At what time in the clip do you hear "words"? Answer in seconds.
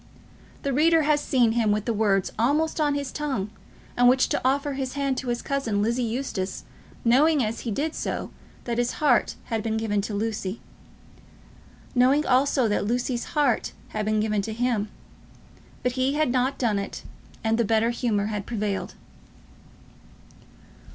1.93-2.31